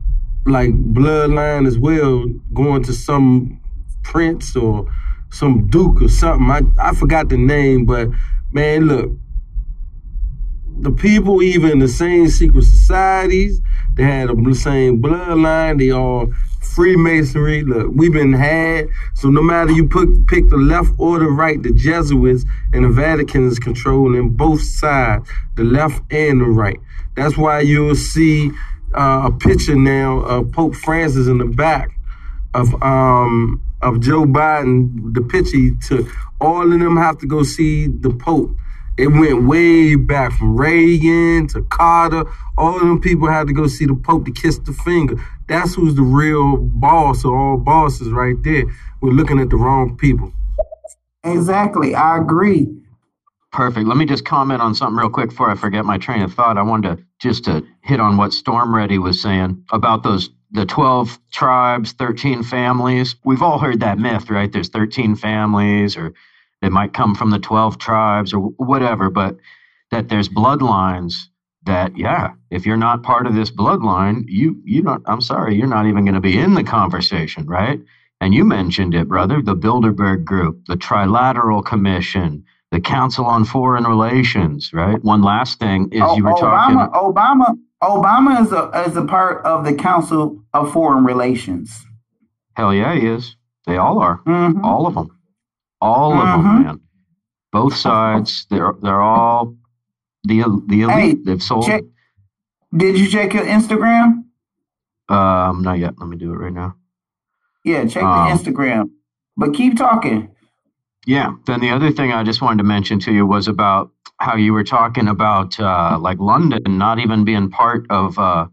like 0.46 0.70
bloodline 0.92 1.66
as 1.66 1.78
well, 1.78 2.26
going 2.54 2.82
to 2.84 2.92
some 2.92 3.60
prince 4.02 4.56
or 4.56 4.90
some 5.30 5.66
duke 5.68 6.02
or 6.02 6.08
something. 6.08 6.50
I, 6.50 6.88
I 6.90 6.94
forgot 6.94 7.28
the 7.28 7.36
name, 7.36 7.84
but 7.84 8.08
man, 8.52 8.86
look, 8.86 9.10
the 10.78 10.92
people 10.92 11.42
even 11.42 11.70
in 11.70 11.78
the 11.78 11.88
same 11.88 12.28
secret 12.28 12.64
societies, 12.64 13.60
they 13.94 14.04
had 14.04 14.28
the 14.28 14.54
same 14.54 15.00
bloodline, 15.02 15.78
they 15.78 15.90
all 15.90 16.32
Freemasonry. 16.74 17.62
Look, 17.62 17.92
we've 17.94 18.12
been 18.12 18.34
had. 18.34 18.88
So 19.14 19.30
no 19.30 19.40
matter 19.40 19.72
you 19.72 19.88
put 19.88 20.26
pick 20.26 20.48
the 20.50 20.58
left 20.58 20.90
or 20.98 21.18
the 21.18 21.26
right, 21.26 21.62
the 21.62 21.72
Jesuits 21.72 22.44
and 22.72 22.84
the 22.84 22.90
Vatican 22.90 23.46
is 23.48 23.58
controlling 23.58 24.30
both 24.30 24.60
sides, 24.60 25.28
the 25.54 25.64
left 25.64 26.02
and 26.12 26.40
the 26.40 26.44
right. 26.44 26.78
That's 27.14 27.36
why 27.38 27.60
you'll 27.60 27.94
see 27.94 28.50
uh, 28.94 29.30
a 29.30 29.32
picture 29.32 29.76
now 29.76 30.18
of 30.20 30.52
Pope 30.52 30.74
Francis 30.74 31.26
in 31.26 31.38
the 31.38 31.46
back 31.46 31.90
of 32.54 32.82
um 32.82 33.62
of 33.82 34.00
Joe 34.00 34.24
Biden. 34.24 35.14
The 35.14 35.22
picture 35.22 35.56
he 35.56 35.72
took. 35.86 36.08
All 36.40 36.62
of 36.62 36.78
them 36.78 36.96
have 36.96 37.18
to 37.18 37.26
go 37.26 37.42
see 37.42 37.86
the 37.86 38.10
Pope. 38.10 38.50
It 38.98 39.08
went 39.08 39.46
way 39.46 39.94
back 39.94 40.32
from 40.32 40.56
Reagan 40.56 41.48
to 41.48 41.62
Carter. 41.64 42.24
All 42.56 42.76
of 42.76 42.80
them 42.80 43.00
people 43.00 43.28
had 43.28 43.46
to 43.46 43.52
go 43.52 43.66
see 43.66 43.84
the 43.84 43.94
Pope 43.94 44.24
to 44.24 44.32
kiss 44.32 44.58
the 44.58 44.72
finger. 44.72 45.16
That's 45.48 45.74
who's 45.74 45.94
the 45.94 46.02
real 46.02 46.56
boss 46.56 47.24
of 47.24 47.32
all 47.32 47.58
bosses 47.58 48.08
right 48.08 48.36
there. 48.42 48.64
We're 49.02 49.12
looking 49.12 49.38
at 49.38 49.50
the 49.50 49.56
wrong 49.56 49.96
people. 49.96 50.32
Exactly. 51.24 51.94
I 51.94 52.18
agree. 52.18 52.68
Perfect. 53.52 53.86
Let 53.86 53.96
me 53.96 54.06
just 54.06 54.24
comment 54.24 54.62
on 54.62 54.74
something 54.74 54.98
real 54.98 55.10
quick 55.10 55.30
before 55.30 55.50
I 55.50 55.54
forget 55.56 55.84
my 55.84 55.98
train 55.98 56.22
of 56.22 56.32
thought. 56.34 56.58
I 56.58 56.62
wanted 56.62 56.96
to 56.96 57.05
just 57.20 57.44
to 57.44 57.64
hit 57.82 58.00
on 58.00 58.16
what 58.16 58.32
Storm 58.32 58.74
Ready 58.74 58.98
was 58.98 59.20
saying 59.22 59.64
about 59.72 60.02
those 60.02 60.30
the 60.52 60.66
12 60.66 61.18
tribes, 61.32 61.92
13 61.92 62.42
families. 62.42 63.16
We've 63.24 63.42
all 63.42 63.58
heard 63.58 63.80
that 63.80 63.98
myth, 63.98 64.30
right? 64.30 64.50
There's 64.52 64.68
13 64.70 65.16
families 65.16 65.96
or 65.96 66.14
it 66.62 66.72
might 66.72 66.94
come 66.94 67.14
from 67.14 67.30
the 67.30 67.38
12 67.40 67.78
tribes 67.78 68.32
or 68.32 68.40
whatever, 68.56 69.10
but 69.10 69.36
that 69.90 70.08
there's 70.08 70.28
bloodlines 70.28 71.26
that 71.64 71.96
yeah, 71.98 72.30
if 72.50 72.64
you're 72.66 72.76
not 72.76 73.02
part 73.02 73.26
of 73.26 73.34
this 73.34 73.50
bloodline, 73.50 74.24
you 74.28 74.60
you 74.64 74.82
don't 74.82 75.02
I'm 75.06 75.20
sorry, 75.20 75.56
you're 75.56 75.66
not 75.66 75.86
even 75.86 76.04
going 76.04 76.14
to 76.14 76.20
be 76.20 76.38
in 76.38 76.54
the 76.54 76.64
conversation, 76.64 77.46
right? 77.46 77.80
And 78.20 78.34
you 78.34 78.44
mentioned 78.44 78.94
it, 78.94 79.08
brother, 79.08 79.42
the 79.42 79.56
Bilderberg 79.56 80.24
group, 80.24 80.64
the 80.66 80.76
Trilateral 80.76 81.64
Commission, 81.64 82.44
the 82.72 82.80
Council 82.80 83.24
on 83.24 83.44
Foreign 83.44 83.84
Relations, 83.84 84.72
right? 84.72 85.02
One 85.02 85.22
last 85.22 85.58
thing 85.58 85.88
is 85.92 86.02
oh, 86.02 86.16
you 86.16 86.24
were 86.24 86.32
Obama, 86.32 86.40
talking 86.40 87.12
Obama 87.12 87.56
Obama 87.82 88.40
is 88.40 88.52
a 88.52 88.88
is 88.88 88.96
a 88.96 89.04
part 89.04 89.44
of 89.44 89.64
the 89.64 89.74
Council 89.74 90.42
of 90.54 90.72
Foreign 90.72 91.04
Relations. 91.04 91.84
Hell 92.54 92.72
yeah, 92.72 92.94
he 92.94 93.06
is. 93.06 93.36
They 93.66 93.76
all 93.76 93.98
are. 93.98 94.20
Mm-hmm. 94.26 94.64
All 94.64 94.86
of 94.86 94.94
them. 94.94 95.10
All 95.80 96.12
mm-hmm. 96.12 96.38
of 96.38 96.44
them, 96.44 96.62
man. 96.64 96.80
Both 97.52 97.76
sides. 97.76 98.46
They're 98.50 98.72
they're 98.82 99.00
all 99.00 99.56
the 100.24 100.42
the 100.68 100.82
elite. 100.82 101.18
Hey, 101.18 101.22
They've 101.24 101.42
sold. 101.42 101.66
Check, 101.66 101.84
did 102.74 102.98
you 102.98 103.08
check 103.08 103.34
your 103.34 103.44
Instagram? 103.44 104.24
Um, 105.08 105.62
not 105.62 105.78
yet. 105.78 105.94
Let 105.98 106.08
me 106.08 106.16
do 106.16 106.32
it 106.32 106.36
right 106.36 106.52
now. 106.52 106.76
Yeah, 107.64 107.84
check 107.86 108.02
um, 108.02 108.28
the 108.28 108.34
Instagram. 108.34 108.90
But 109.36 109.54
keep 109.54 109.76
talking. 109.76 110.34
Yeah. 111.06 111.34
Then 111.46 111.60
the 111.60 111.70
other 111.70 111.92
thing 111.92 112.12
I 112.12 112.24
just 112.24 112.42
wanted 112.42 112.58
to 112.58 112.64
mention 112.64 112.98
to 113.00 113.12
you 113.12 113.26
was 113.26 113.48
about 113.48 113.92
how 114.18 114.36
you 114.36 114.52
were 114.52 114.64
talking 114.64 115.08
about 115.08 115.58
uh, 115.58 115.98
like 116.00 116.18
London 116.18 116.78
not 116.78 116.98
even 116.98 117.24
being 117.24 117.48
part 117.48 117.86
of 117.90 118.18
uh, 118.18 118.46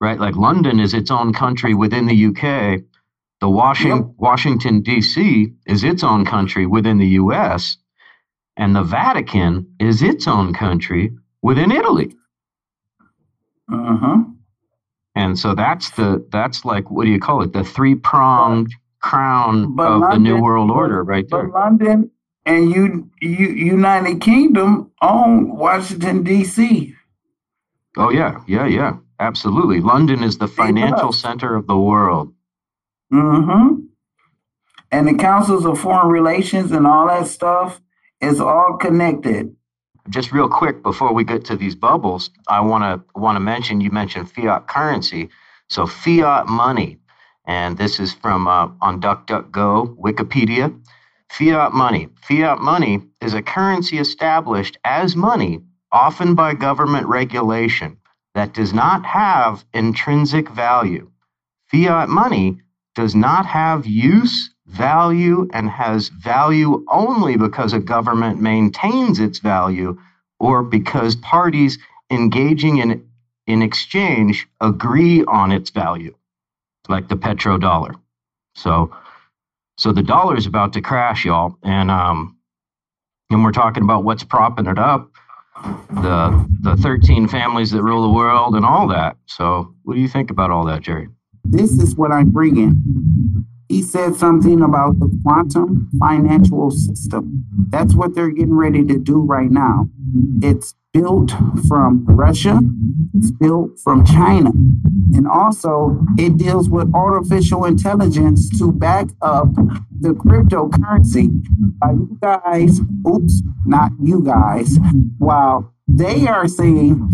right. 0.00 0.20
Like 0.20 0.36
London 0.36 0.80
is 0.80 0.92
its 0.94 1.10
own 1.10 1.32
country 1.32 1.74
within 1.74 2.06
the 2.06 2.26
UK. 2.26 2.82
The 3.40 3.48
Washington 3.48 4.08
yep. 4.08 4.14
Washington 4.18 4.82
D.C. 4.82 5.52
is 5.66 5.82
its 5.82 6.04
own 6.04 6.26
country 6.26 6.66
within 6.66 6.98
the 6.98 7.08
U.S. 7.22 7.78
and 8.56 8.76
the 8.76 8.82
Vatican 8.82 9.74
is 9.80 10.02
its 10.02 10.28
own 10.28 10.52
country 10.52 11.12
within 11.42 11.72
Italy. 11.72 12.14
Uh 13.72 13.96
huh. 13.96 14.24
And 15.14 15.38
so 15.38 15.54
that's 15.54 15.90
the 15.92 16.26
that's 16.30 16.64
like 16.64 16.90
what 16.90 17.04
do 17.04 17.10
you 17.10 17.20
call 17.20 17.42
it? 17.42 17.52
The 17.52 17.64
three 17.64 17.94
pronged 17.94 18.74
crown 19.00 19.74
but 19.74 19.90
of 19.90 20.00
London, 20.00 20.22
the 20.22 20.30
New 20.30 20.42
World 20.42 20.70
Order, 20.70 21.04
right 21.04 21.26
there. 21.28 21.48
But 21.48 21.60
London 21.60 22.10
and 22.46 22.70
you, 22.70 23.10
you 23.20 23.48
United 23.48 24.20
Kingdom 24.20 24.90
own 25.02 25.54
Washington 25.56 26.22
D.C. 26.22 26.94
Oh 27.96 28.10
yeah, 28.10 28.40
yeah, 28.46 28.66
yeah, 28.66 28.96
absolutely. 29.20 29.80
London 29.80 30.22
is 30.22 30.38
the 30.38 30.48
financial 30.48 31.12
center 31.12 31.54
of 31.54 31.66
the 31.66 31.78
world. 31.78 32.32
Mm-hmm. 33.12 33.84
And 34.90 35.08
the 35.08 35.14
councils 35.14 35.66
of 35.66 35.78
foreign 35.78 36.08
relations 36.08 36.72
and 36.72 36.86
all 36.86 37.08
that 37.08 37.26
stuff 37.26 37.80
is 38.20 38.40
all 38.40 38.78
connected. 38.80 39.54
Just 40.08 40.32
real 40.32 40.48
quick 40.48 40.82
before 40.82 41.12
we 41.12 41.24
get 41.24 41.44
to 41.46 41.56
these 41.56 41.74
bubbles, 41.74 42.30
I 42.48 42.60
want 42.60 42.82
to 42.84 43.20
want 43.20 43.36
to 43.36 43.40
mention 43.40 43.82
you 43.82 43.90
mentioned 43.90 44.32
fiat 44.32 44.68
currency. 44.68 45.28
So 45.68 45.86
fiat 45.86 46.46
money, 46.46 46.98
and 47.48 47.78
this 47.78 47.98
is 47.98 48.12
from 48.14 48.46
uh, 48.46 48.68
on 48.82 49.00
DuckDuckGo, 49.00 49.96
Wikipedia. 49.98 50.78
Fiat 51.30 51.72
money. 51.74 52.08
Fiat 52.22 52.60
money 52.60 53.02
is 53.22 53.34
a 53.34 53.42
currency 53.42 53.98
established 53.98 54.78
as 54.84 55.16
money, 55.16 55.60
often 55.92 56.34
by 56.36 56.54
government 56.54 57.06
regulation, 57.08 57.98
that 58.34 58.54
does 58.54 58.74
not 58.74 59.04
have 59.06 59.64
intrinsic 59.74 60.50
value. 60.50 61.10
Fiat 61.70 62.08
money 62.10 62.60
does 62.94 63.14
not 63.14 63.46
have 63.46 63.86
use, 63.86 64.54
value, 64.66 65.48
and 65.52 65.70
has 65.70 66.10
value 66.10 66.84
only 66.90 67.36
because 67.36 67.72
a 67.72 67.80
government 67.80 68.40
maintains 68.40 69.20
its 69.20 69.40
value 69.40 69.98
or 70.40 70.62
because 70.62 71.16
parties 71.16 71.78
engaging 72.10 72.78
in, 72.78 73.08
in 73.46 73.62
exchange 73.62 74.48
agree 74.60 75.24
on 75.26 75.52
its 75.52 75.70
value, 75.70 76.14
like 76.88 77.08
the 77.08 77.16
petrodollar. 77.16 77.94
So, 78.54 78.94
so 79.76 79.92
the 79.92 80.02
dollar 80.02 80.36
is 80.36 80.46
about 80.46 80.72
to 80.72 80.80
crash, 80.80 81.24
y'all, 81.24 81.56
and 81.62 81.90
um, 81.90 82.36
and 83.30 83.44
we're 83.44 83.52
talking 83.52 83.82
about 83.82 84.04
what's 84.04 84.24
propping 84.24 84.66
it 84.66 84.78
up, 84.78 85.10
the 85.90 86.46
the 86.60 86.76
13 86.76 87.28
families 87.28 87.70
that 87.70 87.82
rule 87.82 88.02
the 88.02 88.14
world, 88.14 88.54
and 88.54 88.64
all 88.64 88.88
that. 88.88 89.16
So, 89.26 89.74
what 89.82 89.94
do 89.94 90.00
you 90.00 90.08
think 90.08 90.30
about 90.30 90.50
all 90.50 90.64
that, 90.66 90.82
Jerry? 90.82 91.08
This 91.44 91.72
is 91.72 91.96
what 91.96 92.12
I'm 92.12 92.30
bringing. 92.30 93.44
He 93.68 93.82
said 93.82 94.16
something 94.16 94.62
about 94.62 94.98
the 94.98 95.10
quantum 95.22 95.90
financial 96.00 96.70
system. 96.70 97.44
That's 97.68 97.94
what 97.94 98.14
they're 98.14 98.30
getting 98.30 98.54
ready 98.54 98.84
to 98.84 98.98
do 98.98 99.20
right 99.20 99.50
now. 99.50 99.90
It's 100.42 100.74
built 100.98 101.30
from 101.68 102.04
Russia, 102.06 102.58
it's 103.14 103.30
built 103.30 103.78
from 103.84 104.04
China. 104.04 104.50
And 105.14 105.28
also, 105.28 106.00
it 106.18 106.36
deals 106.36 106.68
with 106.68 106.92
artificial 106.92 107.64
intelligence 107.64 108.48
to 108.58 108.72
back 108.72 109.08
up 109.22 109.48
the 110.00 110.10
cryptocurrency. 110.10 111.30
Uh, 111.82 111.92
you 111.92 112.18
guys, 112.20 112.80
oops, 113.06 113.42
not 113.64 113.92
you 114.02 114.22
guys, 114.22 114.76
while 115.18 115.72
they 115.86 116.26
are 116.26 116.48
saying 116.48 117.08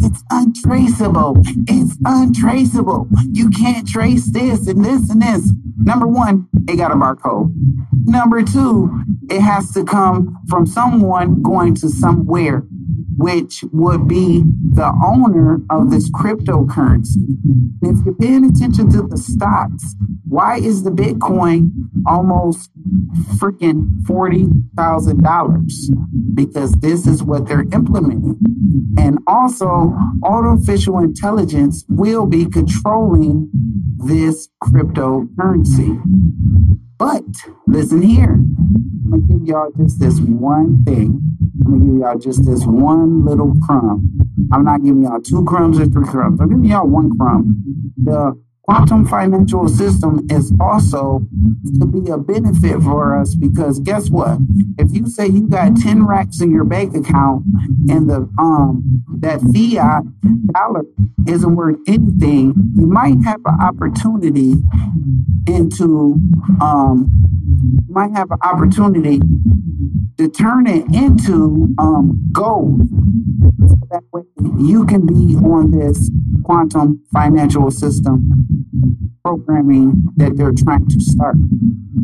it's 0.00 0.22
untraceable. 0.30 1.36
It's 1.68 1.96
untraceable. 2.04 3.08
You 3.30 3.50
can't 3.50 3.86
trace 3.86 4.30
this 4.32 4.66
and 4.66 4.84
this 4.84 5.10
and 5.10 5.22
this. 5.22 5.52
Number 5.78 6.06
one, 6.06 6.48
it 6.68 6.76
got 6.76 6.90
a 6.90 6.96
barcode. 6.96 7.52
Number 8.04 8.42
two, 8.42 8.90
it 9.30 9.40
has 9.40 9.72
to 9.72 9.84
come 9.84 10.38
from 10.48 10.66
someone 10.66 11.40
going 11.42 11.74
to 11.76 11.88
somewhere 11.88 12.64
which 13.16 13.64
would 13.72 14.06
be 14.08 14.44
the 14.70 14.92
owner 15.04 15.60
of 15.70 15.90
this 15.90 16.10
cryptocurrency. 16.10 17.36
If 17.82 18.04
you're 18.04 18.14
paying 18.14 18.44
attention 18.44 18.90
to 18.90 19.02
the 19.02 19.16
stocks, 19.16 19.94
why 20.28 20.58
is 20.58 20.82
the 20.82 20.90
Bitcoin 20.90 21.70
almost 22.06 22.70
freaking 23.38 24.02
$40,000? 24.02 26.34
Because 26.34 26.72
this 26.74 27.06
is 27.06 27.22
what 27.22 27.46
they're 27.46 27.64
implementing. 27.72 28.38
And 28.98 29.18
also, 29.26 29.96
artificial 30.22 30.98
intelligence 30.98 31.84
will 31.88 32.26
be 32.26 32.44
controlling 32.46 33.50
this 33.98 34.48
cryptocurrency. 34.62 36.00
But 37.02 37.24
listen 37.66 38.00
here, 38.00 38.34
I'm 38.34 39.10
gonna 39.10 39.22
give 39.22 39.48
y'all 39.48 39.72
just 39.76 39.98
this 39.98 40.20
one 40.20 40.84
thing. 40.84 41.20
I'm 41.66 41.72
gonna 41.72 41.84
give 41.84 41.96
y'all 42.00 42.16
just 42.16 42.44
this 42.44 42.64
one 42.64 43.24
little 43.24 43.56
crumb. 43.66 44.20
I'm 44.52 44.62
not 44.62 44.84
giving 44.84 45.02
y'all 45.02 45.20
two 45.20 45.44
crumbs 45.44 45.80
or 45.80 45.86
three 45.86 46.04
crumbs. 46.04 46.40
I'm 46.40 46.48
giving 46.48 46.64
y'all 46.64 46.86
one 46.86 47.18
crumb. 47.18 47.60
The 47.96 48.40
quantum 48.72 49.06
financial 49.06 49.68
system 49.68 50.26
is 50.30 50.50
also 50.58 51.20
to 51.78 51.84
be 51.84 52.10
a 52.10 52.16
benefit 52.16 52.80
for 52.80 53.18
us 53.20 53.34
because 53.34 53.78
guess 53.80 54.08
what? 54.08 54.38
If 54.78 54.92
you 54.92 55.08
say 55.08 55.26
you 55.26 55.46
got 55.46 55.76
10 55.76 56.06
racks 56.06 56.40
in 56.40 56.50
your 56.50 56.64
bank 56.64 56.96
account 56.96 57.44
and 57.90 58.08
the 58.08 58.26
um 58.38 59.04
that 59.18 59.42
fiat 59.42 60.04
dollar 60.54 60.84
isn't 61.28 61.54
worth 61.54 61.76
anything, 61.86 62.54
you 62.74 62.86
might 62.86 63.22
have 63.24 63.40
an 63.44 63.60
opportunity 63.60 64.54
into 65.46 66.16
um 66.62 67.10
might 67.90 68.12
have 68.12 68.30
an 68.30 68.38
opportunity 68.42 69.20
to 70.18 70.28
turn 70.28 70.66
it 70.66 70.84
into 70.94 71.74
um, 71.78 72.30
gold. 72.32 72.80
So 73.68 73.76
that 73.90 74.02
way 74.12 74.22
you 74.58 74.84
can 74.86 75.06
be 75.06 75.36
on 75.36 75.70
this 75.70 76.10
quantum 76.44 77.02
financial 77.12 77.70
system 77.70 78.30
programming 79.24 80.04
that 80.16 80.36
they're 80.36 80.52
trying 80.52 80.88
to 80.88 81.00
start. 81.00 81.36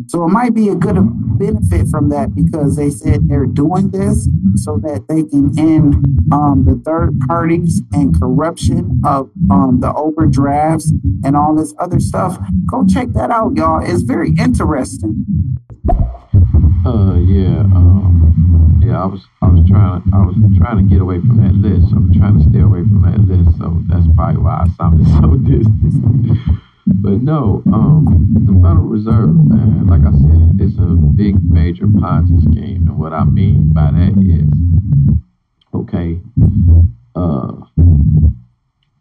So 0.07 0.25
it 0.25 0.29
might 0.29 0.53
be 0.53 0.69
a 0.69 0.75
good 0.75 0.97
benefit 1.37 1.87
from 1.87 2.09
that 2.09 2.33
because 2.33 2.75
they 2.75 2.89
said 2.89 3.27
they're 3.27 3.45
doing 3.45 3.91
this 3.91 4.27
so 4.55 4.77
that 4.83 5.07
they 5.07 5.23
can 5.23 5.57
end 5.59 5.95
um, 6.31 6.65
the 6.65 6.81
third 6.85 7.19
parties 7.27 7.81
and 7.91 8.17
corruption 8.19 9.01
of 9.05 9.29
um, 9.51 9.79
the 9.81 9.93
overdrafts 9.93 10.91
and 11.23 11.35
all 11.35 11.55
this 11.55 11.73
other 11.79 11.99
stuff. 11.99 12.39
Go 12.65 12.85
check 12.85 13.09
that 13.09 13.31
out, 13.31 13.55
y'all. 13.55 13.83
It's 13.83 14.03
very 14.03 14.31
interesting. 14.39 15.57
Uh, 16.85 17.15
yeah, 17.27 17.59
um, 17.75 18.79
yeah. 18.81 19.01
I 19.01 19.05
was, 19.05 19.25
I 19.41 19.49
was 19.49 19.67
trying, 19.67 20.01
I 20.13 20.25
was 20.25 20.35
trying 20.57 20.77
to 20.77 20.83
get 20.83 21.01
away 21.01 21.19
from 21.19 21.37
that 21.43 21.53
list. 21.53 21.91
I'm 21.91 22.13
trying 22.13 22.39
to 22.39 22.49
stay 22.49 22.61
away 22.61 22.79
from 22.79 23.01
that 23.03 23.19
list. 23.19 23.57
So 23.59 23.83
that's 23.87 24.07
probably 24.15 24.41
why 24.41 24.63
I 24.63 24.67
sounded 24.77 25.05
so 25.19 25.35
distant. 25.35 26.39
But 26.87 27.21
no, 27.21 27.63
um, 27.73 28.31
the 28.47 28.53
Federal 28.63 28.87
Reserve, 28.87 29.35
man, 29.35 29.87
like 29.87 30.01
I 30.07 30.11
said, 30.11 30.55
it's 30.59 30.77
a 30.79 30.95
big 30.95 31.35
major 31.43 31.85
Ponzi 31.85 32.41
scheme. 32.49 32.87
And 32.87 32.97
what 32.97 33.13
I 33.13 33.25
mean 33.25 33.71
by 33.73 33.91
that 33.91 34.15
is, 34.23 34.47
okay, 35.73 36.19
uh, 37.15 37.51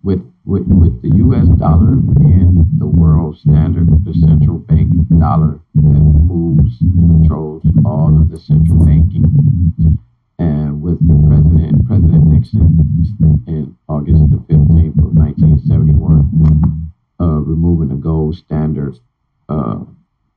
with, 0.03 0.23
with, 0.45 0.67
with 0.67 1.01
the 1.03 1.15
US 1.25 1.47
dollar 1.59 1.95
being 1.95 2.67
the 2.79 2.87
world 2.87 3.39
standard, 3.39 3.89
the 4.05 4.15
central 4.15 4.59
bank 4.59 4.93
dollar 5.19 5.61
that 5.75 5.83
moves 5.83 6.79
the 8.39 8.45
central 8.45 8.85
banking. 8.85 9.99
And 10.39 10.81
with 10.81 10.99
the 11.07 11.15
president, 11.29 11.87
President 11.87 12.27
Nixon, 12.27 13.45
in 13.47 13.77
August 13.89 14.31
the 14.31 14.37
15th 14.37 14.99
of 14.99 15.15
1971, 15.15 16.93
uh, 17.21 17.25
removing 17.41 17.89
the 17.89 17.97
gold 17.97 18.37
standard, 18.37 18.99
uh, 19.49 19.81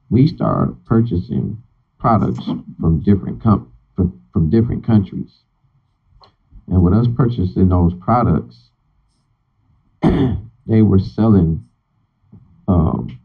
we 0.10 0.27
start 0.27 0.84
purchasing 0.86 1.62
products 2.00 2.43
from 2.79 3.01
different 3.01 3.41
com- 3.41 3.72
from, 3.96 4.20
from 4.34 4.50
different 4.50 4.84
countries. 4.84 5.43
And 6.67 6.81
with 6.81 6.93
us 6.93 7.08
purchasing 7.15 7.70
those 7.70 7.93
products, 7.93 8.72
they 10.01 10.81
were 10.81 11.00
selling 11.00 11.65
um, 12.67 13.20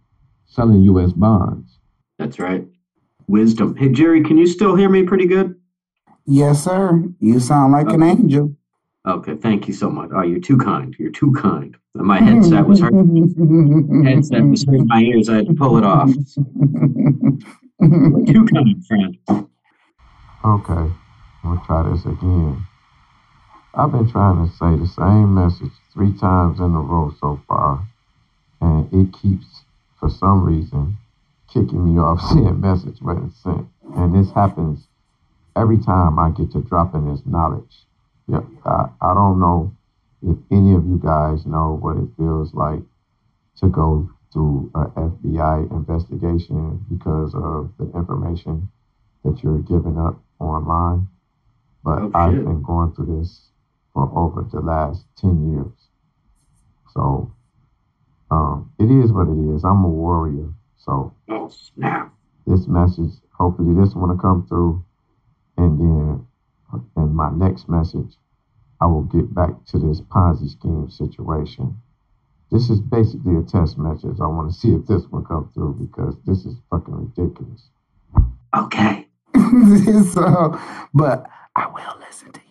selling 0.45 0.83
U.S. 0.83 1.13
bonds. 1.13 1.79
That's 2.19 2.39
right. 2.39 2.67
Wisdom. 3.29 3.77
Hey, 3.77 3.89
Jerry, 3.89 4.23
can 4.23 4.39
you 4.39 4.47
still 4.47 4.77
hear 4.77 4.89
me 4.89 5.03
pretty 5.03 5.27
good? 5.27 5.55
Yes, 6.27 6.65
sir. 6.65 7.03
You 7.21 7.41
sound 7.41 7.73
like 7.73 7.89
an 7.89 8.03
angel. 8.03 8.55
Okay, 9.07 9.37
thank 9.37 9.69
you 9.69 9.75
so 9.75 9.89
much. 9.89 10.11
Oh, 10.13 10.23
you're 10.23 10.41
too 10.41 10.59
kind. 10.59 10.95
You're 10.99 11.13
too 11.13 11.33
kind. 11.33 11.77
My 11.95 12.21
headset 12.21 12.67
was 12.67 12.81
hurting. 12.81 14.05
headset 14.05 14.45
was 14.45 14.65
hurting 14.65 14.87
my 14.89 15.01
ears. 15.01 15.29
I 15.29 15.37
had 15.37 15.47
to 15.47 15.55
pull 15.55 15.79
it 15.79 15.85
off. 15.85 16.11
Too 17.81 18.47
kind, 18.47 18.87
friend. 18.87 19.17
Okay, 20.45 20.73
I'm 20.73 20.95
gonna 21.45 21.63
try 21.67 21.91
this 21.91 22.05
again. 22.05 22.67
I've 23.75 23.93
been 23.93 24.11
trying 24.11 24.47
to 24.47 24.53
say 24.57 24.77
the 24.77 24.87
same 24.89 25.35
message 25.35 25.73
three 25.93 26.13
times 26.19 26.59
in 26.59 26.75
a 26.75 26.81
row 26.81 27.15
so 27.21 27.41
far, 27.47 27.87
and 28.61 28.89
it 28.93 29.13
keeps, 29.13 29.63
for 30.01 30.11
some 30.11 30.43
reason, 30.45 30.97
kicking 31.57 31.85
me 31.85 31.99
off 31.99 32.21
seeing 32.33 32.61
message 32.61 32.99
when 33.01 33.25
it's 33.25 33.43
sent. 33.43 33.67
And 33.97 34.15
this 34.15 34.33
happens 34.35 34.87
every 35.57 35.79
time 35.79 36.19
I 36.19 36.31
get 36.31 36.53
to 36.53 36.61
dropping 36.61 37.11
this 37.11 37.23
knowledge. 37.25 37.87
Yeah, 38.29 38.43
I, 38.67 38.91
I 39.01 39.15
don't 39.15 39.41
know 39.41 39.75
if 40.23 40.37
any 40.51 40.75
of 40.75 40.85
you 40.85 41.01
guys 41.03 41.47
know 41.47 41.79
what 41.81 41.97
it 41.97 42.09
feels 42.19 42.53
like 42.53 42.81
to 43.61 43.69
go 43.69 44.11
through 44.33 44.71
an 44.75 44.91
FBI 44.97 45.71
investigation 45.71 46.85
because 46.91 47.35
of 47.35 47.73
the 47.79 47.91
information 47.97 48.69
that 49.25 49.43
you're 49.43 49.61
giving 49.61 49.99
up 49.99 50.21
online. 50.39 51.09
But 51.85 52.03
Oh, 52.03 52.11
I've 52.15 52.33
been 52.33 52.63
going 52.63 52.93
through 52.93 53.21
this 53.21 53.49
for 53.95 54.11
over 54.15 54.43
the 54.53 54.61
last 54.61 55.05
10 55.21 55.53
years. 55.53 55.73
So 56.93 57.33
um, 58.31 58.73
it 58.79 58.91
is 58.91 59.13
what 59.13 59.29
it 59.29 59.55
is. 59.55 59.65
I'm 59.65 59.85
a 59.85 59.89
warrior. 59.89 60.49
So 60.77 61.15
Oh, 61.29 61.49
snap. 61.49 62.13
this 62.47 62.67
message, 62.69 63.13
hopefully 63.33 63.75
this 63.75 63.95
one 63.95 64.11
will 64.11 64.19
come 64.19 64.47
through. 64.47 64.85
And 65.59 65.81
then 65.81 66.27
in 66.97 67.15
my 67.15 67.31
next 67.31 67.69
message, 67.69 68.15
I 68.81 68.87
will 68.87 69.03
get 69.05 69.33
back 69.35 69.65
to 69.67 69.79
this 69.79 70.01
Ponzi 70.03 70.51
scheme 70.51 70.91
situation. 70.91 71.81
This 72.53 72.71
is 72.71 72.81
basically 72.81 73.37
a 73.37 73.43
test 73.43 73.79
message. 73.79 74.19
I 74.21 74.27
want 74.27 74.53
to 74.53 74.57
see 74.57 74.73
if 74.75 74.87
this 74.87 75.05
one 75.11 75.25
comes 75.25 75.53
through 75.55 75.75
because 75.81 76.15
this 76.27 76.45
is 76.45 76.57
fucking 76.71 76.95
ridiculous. 76.95 77.71
Okay. 78.57 79.09
so, 80.13 80.59
but 80.95 81.27
I 81.57 81.67
will 81.67 81.99
listen 82.07 82.31
to 82.33 82.41
you. 82.41 82.46